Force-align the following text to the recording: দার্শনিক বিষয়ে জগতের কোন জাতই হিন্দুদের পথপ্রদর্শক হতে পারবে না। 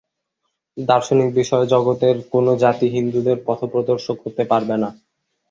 দার্শনিক 0.77 1.29
বিষয়ে 1.35 1.71
জগতের 1.73 2.15
কোন 2.31 2.45
জাতই 2.61 2.89
হিন্দুদের 2.95 3.37
পথপ্রদর্শক 3.47 4.17
হতে 4.25 4.43
পারবে 4.51 4.75
না। 4.77 4.89